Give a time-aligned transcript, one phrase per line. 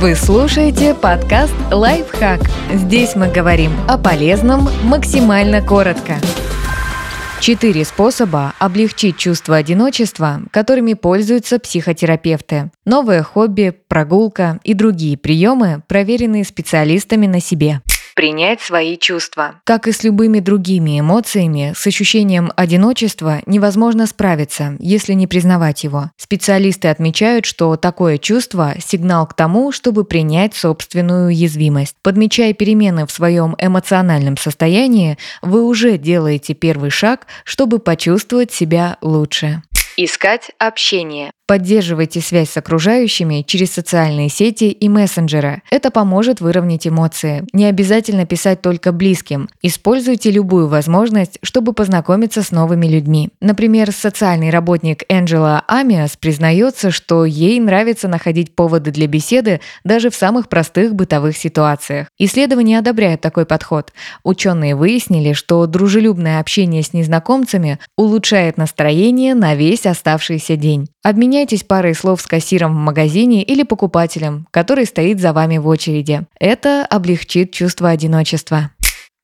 [0.00, 2.40] Вы слушаете подкаст «Лайфхак».
[2.72, 6.14] Здесь мы говорим о полезном максимально коротко.
[7.40, 12.70] Четыре способа облегчить чувство одиночества, которыми пользуются психотерапевты.
[12.86, 17.82] Новое хобби, прогулка и другие приемы, проверенные специалистами на себе.
[18.14, 19.60] Принять свои чувства.
[19.64, 26.10] Как и с любыми другими эмоциями, с ощущением одиночества невозможно справиться, если не признавать его.
[26.16, 31.96] Специалисты отмечают, что такое чувство– сигнал к тому, чтобы принять собственную уязвимость.
[32.02, 39.62] Подмечая перемены в своем эмоциональном состоянии, вы уже делаете первый шаг, чтобы почувствовать себя лучше.
[39.98, 41.32] Искать общение.
[41.46, 45.60] Поддерживайте связь с окружающими через социальные сети и мессенджеры.
[45.70, 47.44] Это поможет выровнять эмоции.
[47.52, 49.50] Не обязательно писать только близким.
[49.60, 53.30] Используйте любую возможность, чтобы познакомиться с новыми людьми.
[53.42, 60.14] Например, социальный работник Энджела Амиас признается, что ей нравится находить поводы для беседы даже в
[60.14, 62.06] самых простых бытовых ситуациях.
[62.18, 63.92] Исследования одобряют такой подход.
[64.22, 70.88] Ученые выяснили, что дружелюбное общение с незнакомцами улучшает настроение на весь оставшийся день.
[71.02, 76.22] Обменяйтесь парой слов с кассиром в магазине или покупателем, который стоит за вами в очереди.
[76.38, 78.70] Это облегчит чувство одиночества.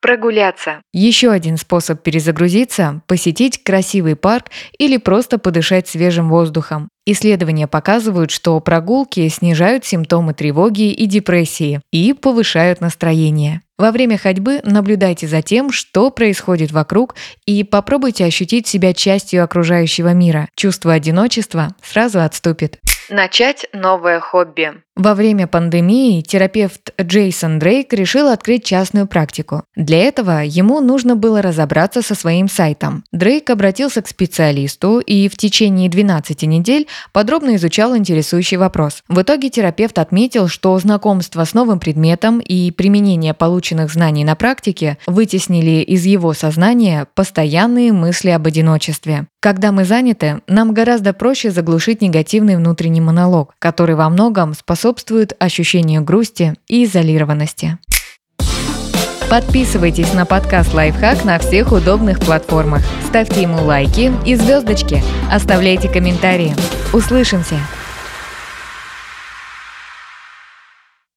[0.00, 0.80] Прогуляться.
[0.92, 4.46] Еще один способ перезагрузиться– посетить красивый парк
[4.78, 6.88] или просто подышать свежим воздухом.
[7.04, 13.62] Исследования показывают, что прогулки снижают симптомы тревоги и депрессии и повышают настроение.
[13.78, 17.14] Во время ходьбы наблюдайте за тем, что происходит вокруг,
[17.46, 20.48] и попробуйте ощутить себя частью окружающего мира.
[20.56, 22.80] Чувство одиночества сразу отступит.
[23.08, 24.82] Начать новое хобби.
[24.98, 29.62] Во время пандемии терапевт Джейсон Дрейк решил открыть частную практику.
[29.76, 33.04] Для этого ему нужно было разобраться со своим сайтом.
[33.12, 39.04] Дрейк обратился к специалисту и в течение 12 недель подробно изучал интересующий вопрос.
[39.06, 44.98] В итоге терапевт отметил, что знакомство с новым предметом и применение полученных знаний на практике
[45.06, 49.28] вытеснили из его сознания постоянные мысли об одиночестве.
[49.40, 54.52] Когда мы заняты, нам гораздо проще заглушить негативный внутренний монолог, который во многом
[54.88, 57.76] способствует ощущению грусти и изолированности.
[59.28, 62.82] Подписывайтесь на подкаст «Лайфхак» на всех удобных платформах.
[63.06, 65.02] Ставьте ему лайки и звездочки.
[65.30, 66.54] Оставляйте комментарии.
[66.94, 67.58] Услышимся!